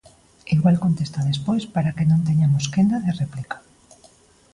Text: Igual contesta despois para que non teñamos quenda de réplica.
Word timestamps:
Igual 0.55 0.77
contesta 0.85 1.27
despois 1.31 1.63
para 1.75 1.95
que 1.95 2.09
non 2.11 2.25
teñamos 2.27 2.65
quenda 2.73 2.97
de 3.05 3.11
réplica. 3.21 3.57